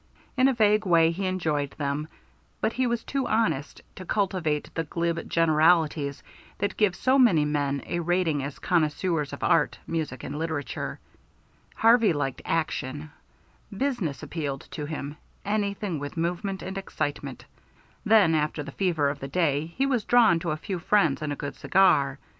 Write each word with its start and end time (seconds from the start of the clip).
In 0.35 0.47
a 0.47 0.53
vague 0.55 0.83
way 0.87 1.11
he 1.11 1.27
enjoyed 1.27 1.75
them, 1.77 2.07
but 2.59 2.73
he 2.73 2.87
was 2.87 3.03
too 3.03 3.27
honest 3.27 3.81
to 3.95 4.03
cultivate 4.03 4.73
the 4.73 4.83
glib 4.83 5.29
generalities 5.29 6.23
that 6.57 6.75
give 6.75 6.95
so 6.95 7.19
many 7.19 7.45
men 7.45 7.83
a 7.85 7.99
rating 7.99 8.41
as 8.41 8.57
connoisseurs 8.57 9.31
of 9.31 9.43
art, 9.43 9.77
music, 9.85 10.23
and 10.23 10.39
literature. 10.39 10.99
Harvey 11.75 12.13
liked 12.13 12.41
action. 12.45 13.11
Business 13.77 14.23
appealed 14.23 14.61
to 14.71 14.85
him, 14.87 15.17
anything 15.45 15.99
with 15.99 16.17
motion 16.17 16.57
and 16.63 16.79
excitement; 16.79 17.45
then, 18.03 18.33
after 18.33 18.63
the 18.63 18.71
fever 18.71 19.07
of 19.07 19.19
the 19.19 19.27
day, 19.27 19.67
he 19.77 19.85
was 19.85 20.03
drawn 20.05 20.39
to 20.39 20.49
a 20.49 20.57
few 20.57 20.79
friends 20.79 21.21
and 21.21 21.31
a 21.31 21.35
good 21.35 21.55
cigar. 21.55 22.17